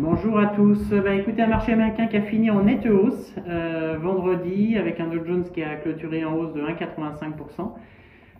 Bonjour 0.00 0.38
à 0.38 0.46
tous. 0.46 0.78
Bah, 0.90 1.12
écoutez, 1.12 1.42
un 1.42 1.48
marché 1.48 1.72
américain 1.72 2.06
qui 2.06 2.16
a 2.16 2.22
fini 2.22 2.52
en 2.52 2.62
nette 2.62 2.86
hausse 2.86 3.34
euh, 3.48 3.98
vendredi 4.00 4.76
avec 4.78 5.00
un 5.00 5.08
Dow 5.08 5.24
Jones 5.26 5.42
qui 5.52 5.60
a 5.60 5.74
clôturé 5.74 6.24
en 6.24 6.36
hausse 6.36 6.52
de 6.52 6.60
1,85%, 6.60 7.72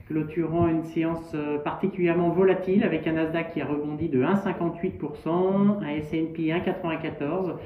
clôturant 0.07 0.69
une 0.69 0.85
séance 0.85 1.33
euh, 1.35 1.59
particulièrement 1.59 2.29
volatile 2.29 2.85
avec 2.85 3.09
un 3.09 3.15
Nasdaq 3.15 3.55
qui 3.55 3.61
a 3.61 3.67
rebondi 3.67 4.09
de 4.09 4.23
1,58%, 4.23 5.83
un 5.83 5.89
S&P 5.97 6.43
1,94%. 6.43 7.57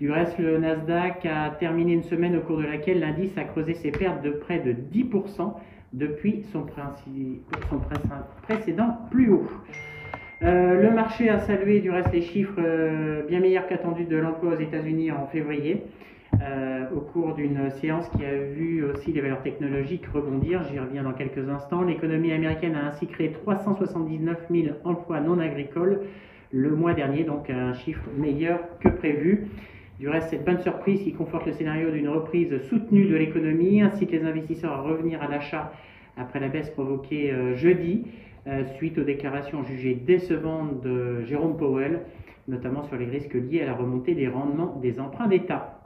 Du 0.00 0.12
reste, 0.12 0.38
le 0.38 0.58
Nasdaq 0.58 1.26
a 1.26 1.50
terminé 1.58 1.94
une 1.94 2.04
semaine 2.04 2.36
au 2.36 2.40
cours 2.40 2.58
de 2.58 2.66
laquelle 2.66 3.00
l'indice 3.00 3.36
a 3.36 3.42
creusé 3.42 3.74
ses 3.74 3.90
pertes 3.90 4.22
de 4.22 4.30
près 4.30 4.60
de 4.60 4.72
10% 4.72 5.54
depuis 5.92 6.44
son, 6.52 6.66
son 7.68 7.80
précédent 8.42 8.96
plus 9.10 9.32
haut. 9.32 9.48
Euh, 10.42 10.80
le 10.80 10.90
marché 10.92 11.28
a 11.28 11.40
salué 11.40 11.80
du 11.80 11.90
reste 11.90 12.12
les 12.12 12.22
chiffres 12.22 12.60
euh, 12.60 13.26
bien 13.26 13.40
meilleurs 13.40 13.66
qu'attendus 13.66 14.04
de 14.04 14.16
l'emploi 14.16 14.54
aux 14.54 14.60
États-Unis 14.60 15.10
en 15.10 15.26
février, 15.26 15.82
euh, 16.40 16.84
au 16.94 17.00
cours 17.00 17.34
d'une 17.34 17.70
séance 17.80 18.08
qui 18.10 18.24
a 18.24 18.36
vu 18.36 18.84
aussi 18.84 19.12
les 19.12 19.20
valeurs 19.20 19.42
technologiques 19.42 20.06
rebondir. 20.06 20.62
J'y 20.70 20.78
reviens 20.78 21.02
dans 21.02 21.12
quelques 21.12 21.48
instants. 21.48 21.82
L'économie 21.82 22.30
américaine 22.30 22.76
a 22.76 22.86
ainsi 22.86 23.08
créé 23.08 23.32
379 23.32 24.36
000 24.48 24.76
emplois 24.84 25.20
non 25.20 25.40
agricoles 25.40 26.02
le 26.52 26.70
mois 26.70 26.94
dernier, 26.94 27.24
donc 27.24 27.50
un 27.50 27.74
chiffre 27.74 28.04
meilleur 28.16 28.60
que 28.78 28.90
prévu. 28.90 29.48
Du 29.98 30.08
reste, 30.08 30.30
cette 30.30 30.44
bonne 30.44 30.60
surprise 30.60 31.02
qui 31.02 31.12
conforte 31.14 31.46
le 31.46 31.52
scénario 31.52 31.90
d'une 31.90 32.08
reprise 32.08 32.56
soutenue 32.68 33.06
de 33.06 33.16
l'économie 33.16 33.82
incite 33.82 34.12
les 34.12 34.22
investisseurs 34.22 34.72
à 34.72 34.82
revenir 34.82 35.20
à 35.20 35.26
l'achat 35.26 35.72
après 36.16 36.38
la 36.38 36.46
baisse 36.46 36.70
provoquée 36.70 37.34
jeudi. 37.56 38.06
Euh, 38.48 38.64
suite 38.76 38.96
aux 38.96 39.04
déclarations 39.04 39.62
jugées 39.62 39.94
décevantes 39.94 40.80
de 40.80 41.22
Jérôme 41.24 41.58
Powell, 41.58 42.00
notamment 42.46 42.82
sur 42.84 42.96
les 42.96 43.04
risques 43.04 43.34
liés 43.34 43.60
à 43.60 43.66
la 43.66 43.74
remontée 43.74 44.14
des 44.14 44.26
rendements 44.26 44.78
des 44.80 45.00
emprunts 45.00 45.26
d'État. 45.26 45.82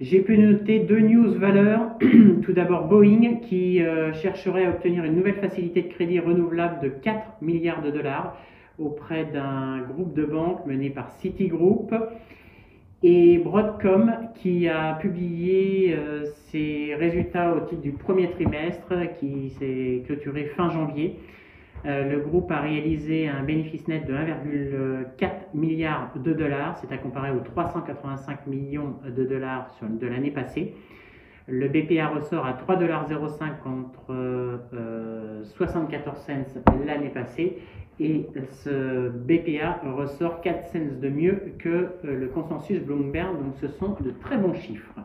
J'ai 0.00 0.22
pu 0.22 0.38
noter 0.38 0.80
deux 0.80 0.98
news 0.98 1.38
valeurs. 1.38 1.92
Tout 2.42 2.52
d'abord 2.52 2.88
Boeing 2.88 3.36
qui 3.42 3.80
euh, 3.80 4.12
chercherait 4.14 4.64
à 4.66 4.70
obtenir 4.70 5.04
une 5.04 5.14
nouvelle 5.14 5.36
facilité 5.36 5.82
de 5.82 5.88
crédit 5.88 6.18
renouvelable 6.18 6.82
de 6.82 6.88
4 6.88 7.40
milliards 7.42 7.82
de 7.82 7.92
dollars 7.92 8.36
auprès 8.80 9.24
d'un 9.26 9.82
groupe 9.82 10.14
de 10.14 10.24
banques 10.24 10.66
mené 10.66 10.90
par 10.90 11.12
Citigroup. 11.12 11.94
Et 13.04 13.38
Broadcom 13.38 14.12
qui 14.34 14.68
a 14.68 14.94
publié 14.94 15.94
euh, 15.96 16.24
ses 16.50 16.96
résultats 16.96 17.54
au 17.54 17.60
titre 17.60 17.82
du 17.82 17.92
premier 17.92 18.30
trimestre 18.30 18.92
qui 19.20 19.50
s'est 19.50 20.02
clôturé 20.06 20.46
fin 20.56 20.70
janvier. 20.70 21.16
Euh, 21.86 22.10
le 22.10 22.18
groupe 22.18 22.50
a 22.50 22.60
réalisé 22.60 23.28
un 23.28 23.44
bénéfice 23.44 23.86
net 23.86 24.06
de 24.06 24.12
1,4 24.12 25.30
milliard 25.54 26.10
de 26.16 26.32
dollars, 26.32 26.76
c'est 26.78 26.92
à 26.92 26.98
comparer 26.98 27.30
aux 27.30 27.40
385 27.40 28.46
millions 28.48 28.96
de 29.04 29.24
dollars 29.24 29.70
de 29.82 30.06
l'année 30.06 30.32
passée. 30.32 30.74
Le 31.46 31.68
BPA 31.68 32.08
ressort 32.08 32.44
à 32.44 32.54
3,05$ 32.54 33.60
contre 33.62 34.60
74 35.44 36.16
euh, 36.28 36.44
cents 36.44 36.74
l'année 36.84 37.10
passée 37.10 37.58
et 38.00 38.26
ce 38.50 39.08
BPA 39.08 39.80
ressort 39.94 40.40
4 40.40 40.66
cents 40.72 41.00
de 41.00 41.08
mieux 41.08 41.52
que 41.58 41.68
euh, 41.68 41.88
le 42.02 42.26
consensus 42.26 42.80
Bloomberg, 42.80 43.38
donc 43.38 43.54
ce 43.60 43.68
sont 43.68 43.96
de 44.00 44.10
très 44.10 44.38
bons 44.38 44.54
chiffres. 44.54 44.98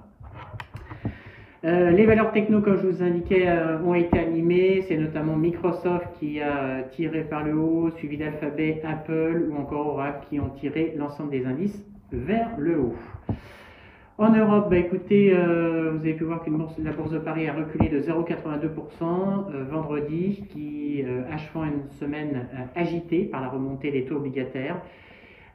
Euh, 1.63 1.91
les 1.91 2.07
valeurs 2.07 2.31
techno, 2.31 2.59
comme 2.59 2.77
je 2.77 2.87
vous 2.87 3.03
indiquais, 3.03 3.47
euh, 3.47 3.79
ont 3.83 3.93
été 3.93 4.17
animées. 4.17 4.81
C'est 4.87 4.97
notamment 4.97 5.35
Microsoft 5.35 6.07
qui 6.19 6.41
a 6.41 6.81
tiré 6.89 7.21
par 7.21 7.43
le 7.43 7.53
haut, 7.55 7.91
suivi 7.91 8.17
d'Alphabet, 8.17 8.81
Apple 8.83 9.47
ou 9.47 9.55
encore 9.55 9.93
Oracle 9.93 10.25
qui 10.29 10.39
ont 10.39 10.49
tiré 10.49 10.95
l'ensemble 10.97 11.29
des 11.29 11.45
indices 11.45 11.85
vers 12.11 12.49
le 12.57 12.79
haut. 12.79 12.95
En 14.17 14.35
Europe, 14.35 14.71
bah, 14.71 14.77
écoutez, 14.77 15.33
euh, 15.35 15.91
vous 15.93 15.99
avez 15.99 16.13
pu 16.13 16.23
voir 16.23 16.43
que 16.43 16.49
la 16.49 16.91
bourse 16.93 17.11
de 17.11 17.19
Paris 17.19 17.47
a 17.47 17.53
reculé 17.53 17.89
de 17.89 17.99
0,82% 17.99 19.45
vendredi, 19.69 20.43
qui 20.49 21.03
achevant 21.31 21.63
une 21.63 21.89
semaine 21.99 22.47
agitée 22.75 23.25
par 23.25 23.41
la 23.41 23.49
remontée 23.49 23.91
des 23.91 24.05
taux 24.05 24.15
obligataires. 24.15 24.81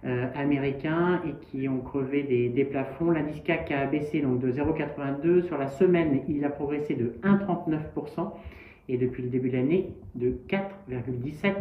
Euh, 0.06 0.26
américains 0.36 1.20
et 1.26 1.32
qui 1.46 1.68
ont 1.68 1.80
crevé 1.80 2.22
des, 2.22 2.64
plafonds. 2.64 3.10
L'indice 3.10 3.40
CAC 3.40 3.72
a 3.72 3.86
baissé 3.86 4.20
donc 4.20 4.38
de 4.38 4.52
0,82. 4.52 5.42
Sur 5.46 5.58
la 5.58 5.66
semaine, 5.66 6.20
il 6.28 6.44
a 6.44 6.48
progressé 6.48 6.94
de 6.94 7.16
1,39% 7.24 8.30
et 8.88 8.98
depuis 8.98 9.24
le 9.24 9.30
début 9.30 9.50
de 9.50 9.56
l'année 9.56 9.94
de 10.14 10.38
4,17%. 10.48 11.54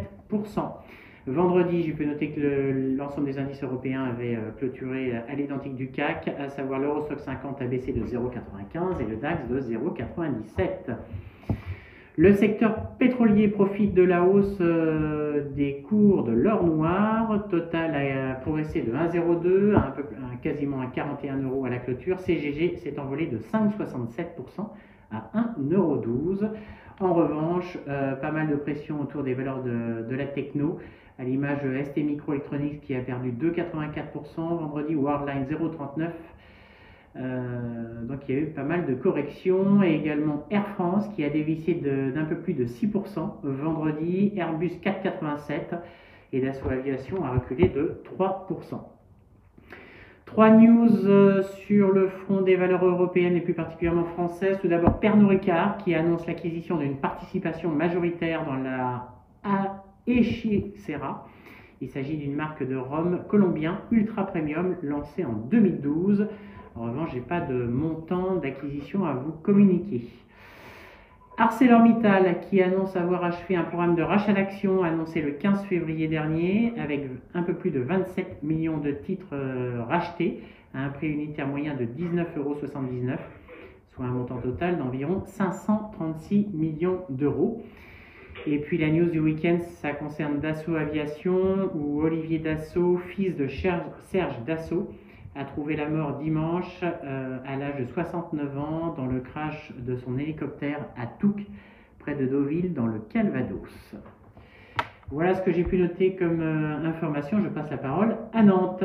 Vendredi, 1.26 1.82
j'ai 1.82 1.92
pu 1.92 2.06
noter 2.06 2.30
que 2.30 2.94
l'ensemble 2.96 3.26
des 3.26 3.36
indices 3.36 3.64
européens 3.64 4.04
avaient 4.04 4.36
euh, 4.36 4.52
clôturé 4.56 5.16
à 5.16 5.34
l'identique 5.34 5.74
du 5.74 5.90
CAC, 5.90 6.28
à 6.38 6.48
savoir 6.48 6.78
l'Eurostock 6.78 7.18
50 7.18 7.60
a 7.62 7.66
baissé 7.66 7.92
de 7.92 8.04
0,95 8.04 9.00
et 9.00 9.10
le 9.10 9.16
DAX 9.16 9.48
de 9.48 9.60
0,97. 9.60 10.94
Le 12.18 12.32
secteur 12.32 12.92
pétrolier 12.98 13.48
profite 13.48 13.92
de 13.92 14.02
la 14.02 14.22
hausse 14.22 14.56
euh, 14.62 15.50
des 15.54 15.82
cours 15.82 16.24
de 16.24 16.32
l'or 16.32 16.64
noir. 16.64 17.46
Total 17.50 17.94
a 17.94 18.36
progressé 18.36 18.80
de 18.80 18.90
1,02 18.90 19.74
à, 19.74 19.94
un 20.32 20.36
quasiment 20.36 20.80
à 20.80 20.86
41 20.86 21.42
euros 21.42 21.66
à 21.66 21.68
la 21.68 21.76
clôture. 21.76 22.18
CGG 22.18 22.78
s'est 22.78 22.98
envolé 22.98 23.26
de 23.26 23.36
5,67% 23.36 24.66
à 25.12 25.30
1,12 25.34 26.48
En 27.00 27.12
revanche, 27.12 27.76
euh, 27.86 28.14
pas 28.14 28.30
mal 28.30 28.48
de 28.48 28.56
pression 28.56 29.02
autour 29.02 29.22
des 29.22 29.34
valeurs 29.34 29.62
de, 29.62 30.16
la 30.16 30.24
techno, 30.24 30.78
à 31.18 31.24
l'image 31.24 31.60
ST 31.84 31.98
Microelectronics 31.98 32.80
qui 32.80 32.94
a 32.94 33.00
perdu 33.00 33.30
2,84%, 33.30 34.36
vendredi 34.36 34.94
Worldline 34.94 35.44
0,39%. 35.44 36.12
Euh, 37.18 38.04
donc 38.04 38.20
il 38.28 38.34
y 38.34 38.38
a 38.38 38.42
eu 38.42 38.46
pas 38.46 38.62
mal 38.62 38.86
de 38.86 38.94
corrections 38.94 39.82
et 39.82 39.94
également 39.94 40.46
Air 40.50 40.66
France 40.74 41.08
qui 41.14 41.24
a 41.24 41.30
dévissé 41.30 41.74
d'un 41.74 42.24
peu 42.24 42.36
plus 42.36 42.52
de 42.52 42.66
6% 42.66 43.40
vendredi, 43.42 44.32
Airbus 44.36 44.72
4,87 44.84 45.78
et 46.32 46.40
Dassault 46.40 46.68
Aviation 46.68 47.24
a 47.24 47.30
reculé 47.30 47.68
de 47.68 48.02
3%. 48.18 48.80
Trois 50.26 50.50
news 50.50 51.06
euh, 51.06 51.42
sur 51.66 51.92
le 51.92 52.08
front 52.08 52.42
des 52.42 52.56
valeurs 52.56 52.84
européennes 52.84 53.36
et 53.36 53.40
plus 53.40 53.54
particulièrement 53.54 54.04
françaises. 54.04 54.58
Tout 54.60 54.68
d'abord 54.68 54.98
Pernod 54.98 55.28
Ricard 55.28 55.78
qui 55.78 55.94
annonce 55.94 56.26
l'acquisition 56.26 56.76
d'une 56.76 56.96
participation 56.96 57.70
majoritaire 57.70 58.44
dans 58.44 58.56
la 58.56 59.12
Serra. 60.78 61.26
Il 61.80 61.90
s'agit 61.90 62.16
d'une 62.16 62.34
marque 62.34 62.66
de 62.66 62.76
rhum 62.76 63.20
colombien 63.28 63.80
ultra 63.90 64.26
premium 64.26 64.76
lancée 64.82 65.24
en 65.24 65.32
2012. 65.32 66.26
En 66.74 66.82
revanche, 66.84 67.10
je 67.10 67.16
n'ai 67.16 67.20
pas 67.20 67.40
de 67.40 67.64
montant 67.64 68.36
d'acquisition 68.36 69.04
à 69.04 69.12
vous 69.12 69.32
communiquer. 69.32 70.08
ArcelorMittal, 71.38 72.40
qui 72.48 72.62
annonce 72.62 72.96
avoir 72.96 73.22
achevé 73.22 73.56
un 73.56 73.64
programme 73.64 73.94
de 73.94 74.02
rachat 74.02 74.32
d'actions 74.32 74.82
annoncé 74.82 75.20
le 75.20 75.32
15 75.32 75.64
février 75.66 76.08
dernier, 76.08 76.72
avec 76.78 77.10
un 77.34 77.42
peu 77.42 77.52
plus 77.52 77.70
de 77.70 77.80
27 77.80 78.42
millions 78.42 78.78
de 78.78 78.92
titres 78.92 79.34
euh, 79.34 79.82
rachetés 79.86 80.40
à 80.72 80.84
un 80.84 80.88
prix 80.88 81.08
unitaire 81.08 81.46
moyen 81.46 81.74
de 81.74 81.84
19,79 81.84 82.38
euros, 82.38 82.54
soit 82.54 84.04
un 84.06 84.12
montant 84.12 84.38
total 84.38 84.78
d'environ 84.78 85.24
536 85.26 86.48
millions 86.54 87.00
d'euros. 87.10 87.62
Et 88.48 88.58
puis 88.58 88.78
la 88.78 88.88
news 88.90 89.10
du 89.10 89.18
week-end, 89.18 89.58
ça 89.82 89.90
concerne 89.90 90.38
Dassault 90.38 90.76
Aviation, 90.76 91.68
où 91.74 92.00
Olivier 92.02 92.38
Dassault, 92.38 92.96
fils 92.98 93.34
de 93.34 93.48
Serge 93.48 94.38
Dassault, 94.46 94.92
a 95.34 95.44
trouvé 95.44 95.74
la 95.74 95.88
mort 95.88 96.18
dimanche 96.18 96.80
euh, 96.82 97.38
à 97.44 97.56
l'âge 97.56 97.80
de 97.80 97.86
69 97.86 98.56
ans 98.56 98.94
dans 98.96 99.06
le 99.06 99.18
crash 99.18 99.72
de 99.76 99.96
son 99.96 100.16
hélicoptère 100.16 100.78
à 100.96 101.06
Touques, 101.06 101.44
près 101.98 102.14
de 102.14 102.24
Deauville, 102.24 102.72
dans 102.72 102.86
le 102.86 103.00
Calvados. 103.00 103.96
Voilà 105.10 105.34
ce 105.34 105.42
que 105.42 105.50
j'ai 105.50 105.64
pu 105.64 105.78
noter 105.78 106.14
comme 106.14 106.40
euh, 106.40 106.84
information. 106.84 107.42
Je 107.42 107.48
passe 107.48 107.70
la 107.70 107.78
parole 107.78 108.16
à 108.32 108.44
Nantes. 108.44 108.84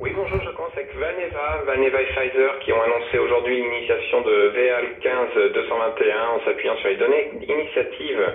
Oui, 0.00 0.10
bonjour, 0.16 0.40
je 0.40 0.50
commence 0.50 0.72
avec 0.72 0.94
Vaneva, 0.96 1.62
Vaneva 1.66 2.00
et 2.00 2.06
Pfizer 2.06 2.58
qui 2.60 2.72
ont 2.72 2.82
annoncé 2.82 3.18
aujourd'hui 3.18 3.56
l'initiation 3.56 4.22
de 4.22 4.52
VAL 4.54 4.84
15-221 5.00 6.28
en 6.28 6.44
s'appuyant 6.44 6.76
sur 6.76 6.88
les 6.88 6.96
données 6.96 7.30
initiatives 7.46 8.32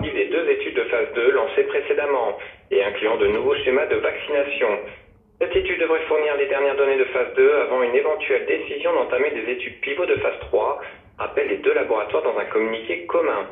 des 0.00 0.24
deux 0.26 0.48
études 0.50 0.74
de 0.74 0.84
phase 0.84 1.12
2 1.14 1.30
lancées 1.30 1.64
précédemment 1.64 2.36
et 2.70 2.82
incluant 2.82 3.16
de 3.16 3.26
nouveaux 3.28 3.54
schémas 3.56 3.86
de 3.86 3.96
vaccination. 3.96 4.78
Cette 5.40 5.54
étude 5.54 5.80
devrait 5.80 6.00
fournir 6.08 6.36
les 6.36 6.46
dernières 6.46 6.76
données 6.76 6.98
de 6.98 7.04
phase 7.04 7.32
2 7.34 7.54
avant 7.56 7.82
une 7.82 7.94
éventuelle 7.94 8.46
décision 8.46 8.92
d'entamer 8.92 9.30
des 9.30 9.50
études 9.50 9.80
pivot 9.80 10.06
de 10.06 10.16
phase 10.16 10.38
3, 10.40 10.80
rappelle 11.18 11.48
les 11.48 11.58
deux 11.58 11.74
laboratoires 11.74 12.22
dans 12.22 12.36
un 12.36 12.44
communiqué 12.46 13.06
commun. 13.06 13.46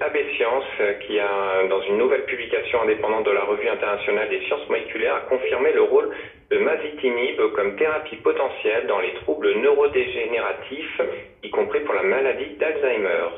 AB 0.00 0.16
Science, 0.36 0.64
qui 1.06 1.18
a, 1.18 1.66
dans 1.68 1.80
une 1.82 1.98
nouvelle 1.98 2.24
publication 2.24 2.82
indépendante 2.82 3.26
de 3.26 3.30
la 3.32 3.44
Revue 3.44 3.68
internationale 3.68 4.28
des 4.28 4.40
sciences 4.46 4.68
moléculaires, 4.68 5.16
a 5.16 5.20
confirmé 5.28 5.72
le 5.72 5.82
rôle 5.82 6.10
de 6.50 6.58
mazitinib 6.58 7.40
comme 7.54 7.76
thérapie 7.76 8.16
potentielle 8.16 8.86
dans 8.86 9.00
les 9.00 9.14
troubles 9.22 9.52
neurodégénératifs, 9.60 11.00
y 11.42 11.50
compris 11.50 11.80
pour 11.80 11.94
la 11.94 12.02
maladie 12.02 12.56
d'Alzheimer. 12.58 13.28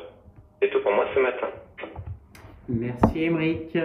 C'est 0.61 0.69
tout 0.69 0.81
pour 0.81 0.93
moi 0.93 1.05
ce 1.13 1.19
matin. 1.19 1.47
Merci 2.69 3.25
Émeric. 3.25 3.77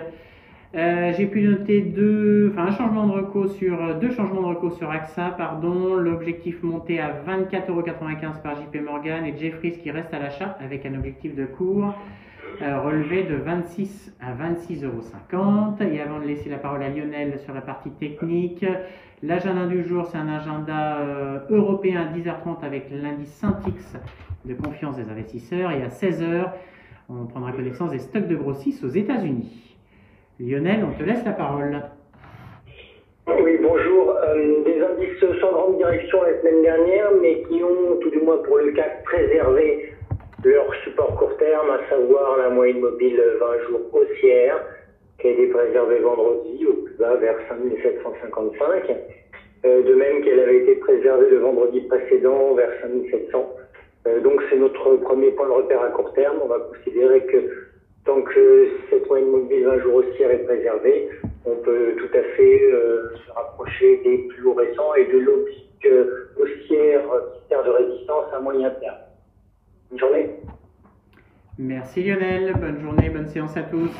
Euh, 0.76 1.14
j'ai 1.16 1.24
pu 1.24 1.40
noter 1.40 1.80
deux, 1.80 2.50
enfin 2.52 2.66
un 2.66 2.72
changement 2.72 3.06
de 3.06 3.12
recours 3.12 3.48
sur 3.52 3.94
deux 3.98 4.10
changements 4.10 4.42
de 4.42 4.46
recours 4.48 4.74
sur 4.74 4.90
AXA, 4.90 5.30
pardon. 5.30 5.94
L'objectif 5.94 6.62
monté 6.62 7.00
à 7.00 7.14
24,95€ 7.26 8.42
par 8.42 8.56
JP 8.56 8.82
Morgan 8.84 9.24
et 9.24 9.34
Jeffries 9.38 9.78
qui 9.78 9.90
reste 9.90 10.12
à 10.12 10.18
l'achat 10.18 10.58
avec 10.60 10.84
un 10.84 10.94
objectif 10.94 11.34
de 11.34 11.46
cours 11.46 11.94
euh, 12.60 12.80
relevé 12.82 13.22
de 13.22 13.36
26 13.36 14.14
à 14.20 14.34
26,50€. 14.34 15.82
Et 15.90 16.00
avant 16.02 16.20
de 16.20 16.26
laisser 16.26 16.50
la 16.50 16.58
parole 16.58 16.82
à 16.82 16.90
Lionel 16.90 17.38
sur 17.38 17.54
la 17.54 17.62
partie 17.62 17.90
technique, 17.92 18.66
l'agenda 19.22 19.64
du 19.64 19.82
jour 19.82 20.04
c'est 20.04 20.18
un 20.18 20.28
agenda 20.28 20.98
euh, 20.98 21.38
européen 21.48 22.02
à 22.02 22.14
10h30 22.14 22.62
avec 22.62 22.90
l'indice 22.90 23.32
Syntix 23.32 23.96
de 24.44 24.52
confiance 24.52 24.96
des 24.96 25.08
investisseurs 25.08 25.70
et 25.70 25.82
à 25.82 25.88
16h 25.88 26.50
on 27.08 27.24
prendra 27.24 27.52
connaissance 27.52 27.92
des 27.92 27.98
stocks 27.98 28.28
de 28.28 28.36
grossistes 28.36 28.84
aux 28.84 28.88
États-Unis. 28.88 29.75
Lionel, 30.38 30.84
on 30.84 30.98
te 30.98 31.02
laisse 31.02 31.24
la 31.24 31.32
parole. 31.32 31.80
Oui, 33.26 33.58
bonjour. 33.62 34.10
Euh, 34.10 34.64
des 34.64 34.80
indices 34.82 35.40
sans 35.40 35.50
grande 35.50 35.78
direction 35.78 36.22
la 36.22 36.38
semaine 36.40 36.62
dernière, 36.62 37.10
mais 37.22 37.42
qui 37.44 37.62
ont, 37.64 37.96
tout 38.02 38.10
du 38.10 38.20
moins 38.20 38.36
pour 38.38 38.58
le 38.58 38.72
CAC, 38.72 39.02
préservé 39.04 39.94
leur 40.44 40.72
support 40.84 41.16
court 41.16 41.36
terme, 41.38 41.70
à 41.70 41.88
savoir 41.88 42.36
la 42.36 42.50
moyenne 42.50 42.80
mobile 42.80 43.20
20 43.40 43.46
jours 43.68 43.80
haussière, 43.94 44.62
qui 45.18 45.28
a 45.28 45.30
été 45.30 45.46
préservée 45.46 46.00
vendredi 46.00 46.66
au 46.66 46.74
plus 46.84 46.94
bas 46.96 47.16
vers 47.16 47.36
5755. 47.48 48.94
Euh, 49.64 49.82
de 49.82 49.94
même 49.94 50.22
qu'elle 50.22 50.40
avait 50.40 50.58
été 50.58 50.76
préservée 50.76 51.30
le 51.30 51.38
vendredi 51.38 51.80
précédent 51.80 52.54
vers 52.54 52.70
5700. 52.82 53.54
Euh, 54.06 54.20
donc 54.20 54.40
c'est 54.50 54.58
notre 54.58 54.96
premier 54.96 55.30
point 55.30 55.46
de 55.46 55.52
repère 55.52 55.82
à 55.82 55.88
court 55.88 56.12
terme. 56.12 56.36
On 56.44 56.48
va 56.48 56.58
considérer 56.58 57.24
que 57.24 57.38
Tant 58.06 58.22
que 58.22 58.68
cette 58.88 59.08
moyenne 59.08 59.30
mobile 59.30 59.64
20 59.64 59.80
jours 59.80 59.94
haussière 59.96 60.30
est 60.30 60.44
préservée, 60.44 61.10
on 61.44 61.56
peut 61.56 61.96
tout 61.98 62.16
à 62.16 62.22
fait 62.36 62.62
euh, 62.72 63.10
se 63.26 63.32
rapprocher 63.32 63.96
des 64.04 64.18
plus 64.28 64.48
récents 64.48 64.94
et 64.94 65.06
de 65.06 65.18
l'optique 65.18 65.86
euh, 65.86 66.30
haussière 66.40 67.02
qui 67.34 67.48
sert 67.48 67.64
de 67.64 67.70
résistance 67.70 68.26
à 68.32 68.40
moyen 68.40 68.70
terme. 68.70 68.96
Bonne 69.90 69.98
journée. 69.98 70.30
Merci 71.58 72.04
Lionel, 72.04 72.54
bonne 72.54 72.80
journée, 72.80 73.10
bonne 73.10 73.28
séance 73.28 73.56
à 73.56 73.62
tous. 73.62 73.90